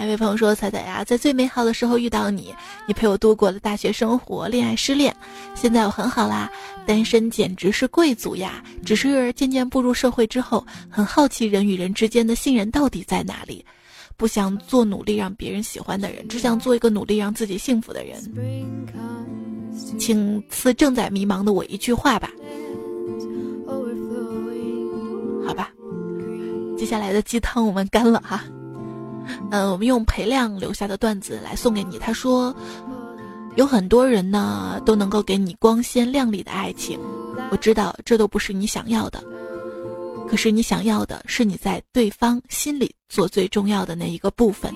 [0.04, 2.54] 一位朋友说：“彩彩呀，在最美好的时候遇到你，
[2.86, 5.16] 你陪我度过了大学生活、恋爱、失恋。
[5.56, 6.52] 现在我很好啦，
[6.86, 8.64] 单身简直是贵族呀！
[8.86, 13.66] 只是渐渐步入社会之后，很好奇人与人之间的信任到底在哪里。
[14.18, 18.22] 不想做努力让别人喜欢的人，只想做一个努力让自己幸福的人。
[19.98, 22.30] 请赐正在迷茫的我一句话吧。
[26.78, 28.44] 接下来的鸡汤我们干了哈。”
[29.50, 31.98] 嗯，我们用裴亮留下的段子来送给你。
[31.98, 32.56] 他说，
[33.56, 37.00] 有很多人呢都能够给你光鲜亮丽的爱情，
[37.50, 39.24] 我知道这都不是你想要的，
[40.30, 44.72] 可是你想要的是你在对方心里做最重要的那一个部分。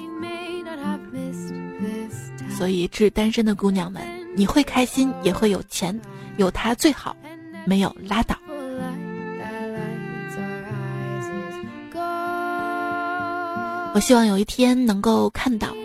[2.57, 4.01] 所以，致单身的姑娘们，
[4.35, 5.97] 你会开心，也会有钱，
[6.37, 7.15] 有他最好，
[7.65, 8.35] 没有拉倒。
[13.99, 15.75] 我希望有一天能够看到，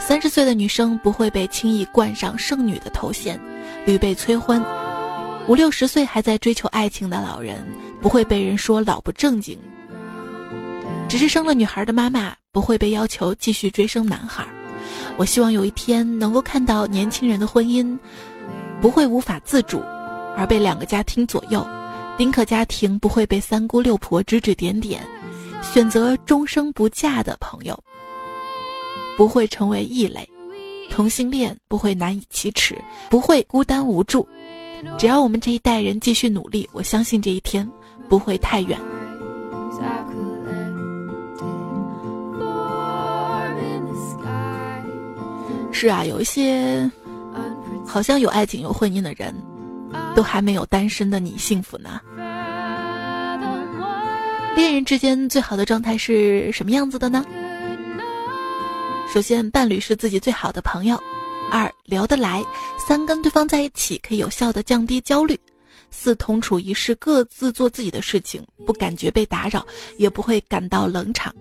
[0.00, 3.38] 三十岁的女生不会被轻易冠上剩女的头衔，
[3.84, 4.58] 屡被催婚；
[5.46, 7.62] 五六十岁还在追求爱情的老人
[8.00, 9.58] 不会被人说老不正经；
[11.10, 14.46] 只是生了女孩的妈妈不会被要求继续追生男孩。
[15.18, 17.98] 我希望有一天能够看到年轻人的婚姻
[18.80, 19.82] 不会无法自主，
[20.38, 21.60] 而被两个家庭左右；
[22.16, 25.06] 丁克家庭不会被三姑六婆指指点点。
[25.62, 27.78] 选择终生不嫁的朋友，
[29.16, 30.22] 不会成为异类；
[30.90, 32.76] 同性恋不会难以启齿，
[33.10, 34.26] 不会孤单无助。
[34.96, 37.68] 只要我们这一代人继续努力，我相信这一天
[38.08, 38.78] 不会太远。
[45.70, 46.90] 是啊，有一些
[47.86, 49.32] 好像有爱情、有婚姻的人，
[50.14, 52.00] 都还没有单身的你幸福呢。
[54.58, 57.24] 恋人之间最好的状态是什么样子的呢？
[59.14, 60.96] 首先，伴侣是自己最好的朋友；
[61.48, 62.42] 二，聊得来；
[62.76, 65.36] 三，跟对方在一起可以有效的降低焦虑；
[65.92, 69.64] 四，同处一室，各自做自己的事情，不感觉被打扰，
[69.96, 71.32] 也不会感到冷场；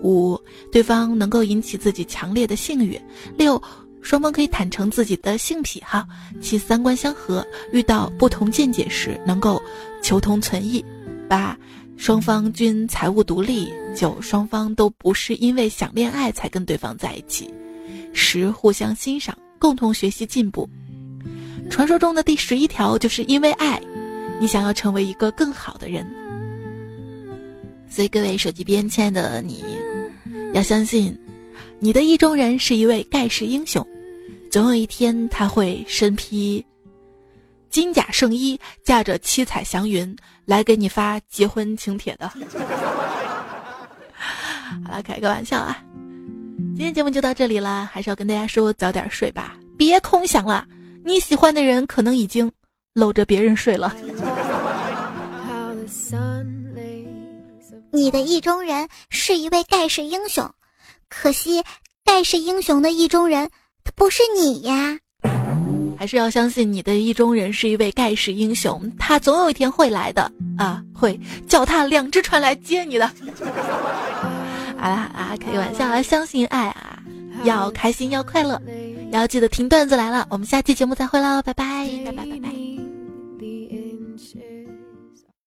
[0.00, 0.40] 五，
[0.70, 2.96] 对方能够引起自己强烈的性欲；
[3.36, 3.60] 六，
[4.00, 6.04] 双方可以坦诚自己的性癖好；
[6.40, 9.60] 七，三观相合，遇到不同见解时能够
[10.00, 10.80] 求同存异；
[11.28, 11.58] 八。
[12.00, 17.52] 双方均财务独立，九双方都不是因为想恋爱才跟对方在一起，
[18.14, 20.66] 十互相欣赏，共同学习进步。
[21.68, 23.78] 传说中的第十一条就是因为爱，
[24.40, 26.06] 你想要成为一个更好的人。
[27.86, 29.62] 所以各位手机边亲爱的你，
[30.54, 31.14] 要相信，
[31.80, 33.86] 你的意中人是一位盖世英雄，
[34.50, 36.64] 总有一天他会身披。
[37.70, 40.14] 金甲圣衣，驾着七彩祥云
[40.44, 42.28] 来给你发结婚请帖的。
[44.84, 45.82] 好了，开个玩笑啊！
[46.76, 50.66] 今天节目就到这里了，还是要跟大家说早点睡吧，别空想了。
[51.04, 52.50] 你喜欢的人可能已经
[52.92, 53.94] 搂着别人睡了。
[57.92, 60.48] 你的意中人是一位盖世英雄，
[61.08, 61.62] 可惜
[62.04, 63.50] 盖世英雄的意中人
[63.82, 64.98] 他不是你呀。
[66.00, 73.06] 还是要相信你的意中人是一位盖世英雄，他总有一天会来的啊，会脚踏两只船来接你的。
[74.80, 76.98] 好啦啊，开个玩笑啊，相信爱啊，
[77.44, 78.58] 要开心要快乐，
[79.12, 82.69] 要记得听段子来了，我们下期节目再会喽，拜拜拜拜拜拜。